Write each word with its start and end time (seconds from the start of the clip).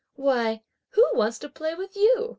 "Why, 0.15 0.63
who 0.93 1.07
wants 1.13 1.37
to 1.37 1.47
play 1.49 1.75
with 1.75 1.95
you?" 1.95 2.29